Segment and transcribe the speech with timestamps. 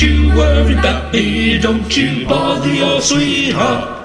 [0.00, 3.99] You worry about me, don't you bother your sweetheart.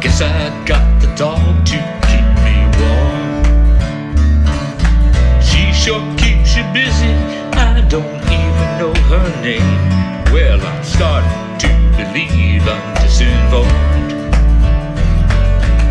[0.00, 3.42] Guess I got the dog to keep me warm.
[5.42, 7.12] She sure keeps you busy.
[7.58, 10.32] I don't even know her name.
[10.32, 14.10] Well, I'm starting to believe I'm disinvolved.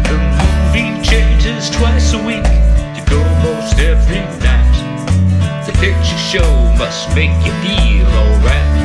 [0.07, 2.47] The movie changes twice a week.
[2.95, 5.65] You go most every night.
[5.65, 8.76] The picture show must make you feel alright.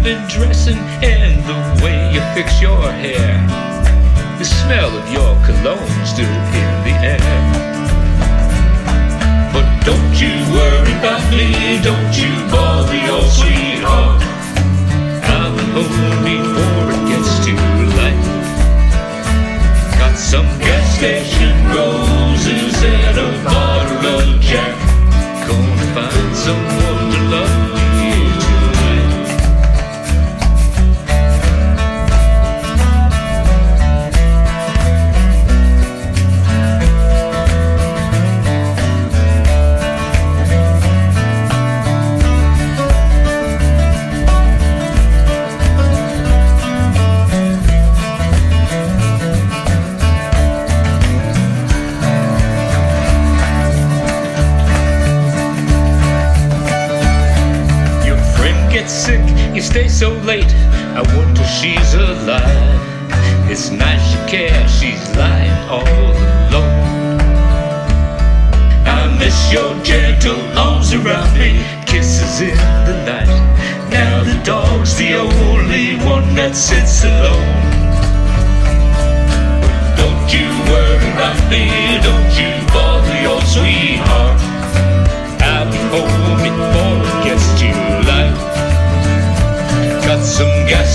[0.00, 3.36] You've been dressing and the way you fix your hair.
[4.38, 7.18] The smell of your cologne still in the air.
[9.52, 14.22] But don't you worry about me, don't you bother your sweetheart.
[15.36, 17.56] I'm home before it gets too
[18.00, 18.24] late.
[19.98, 24.76] Got some gas station roses and a bottle of Jack.
[25.46, 26.79] Gonna find someone
[59.60, 60.54] you stay so late.
[60.96, 62.80] I wonder she's alive.
[63.50, 65.84] It's nice you care, she's lying all
[66.48, 67.20] alone.
[68.86, 72.56] I miss your gentle arms around me, kisses in
[72.88, 73.28] the night.
[73.90, 77.09] Now the dog's the only one that sits.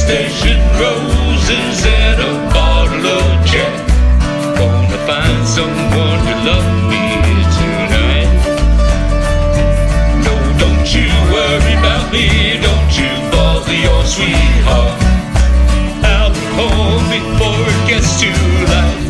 [0.06, 3.74] station roses and a bottle of Jack.
[4.56, 7.06] Gonna find someone to love me
[7.58, 8.30] tonight.
[10.26, 12.28] No, don't you worry about me.
[12.68, 14.96] Don't you bother your sweetheart.
[16.14, 18.38] I'll be home before it gets too
[18.72, 19.05] light.